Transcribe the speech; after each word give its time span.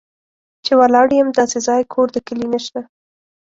چې 0.65 0.71
ولاړ 0.79 1.07
یم 1.19 1.29
داسې 1.39 1.57
ځای، 1.67 1.81
کور 1.93 2.07
د 2.15 2.17
کلي 2.27 2.47
نه 2.53 2.59
شته 2.65 2.81